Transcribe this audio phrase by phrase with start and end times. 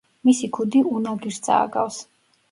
[0.27, 1.99] მისი ქუდი უნაგირს წააგავს.